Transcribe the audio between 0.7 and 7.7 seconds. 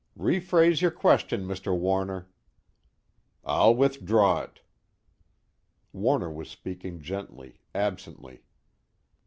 your question, Mr. Warner." "I'll withdraw it." Warner was speaking gently,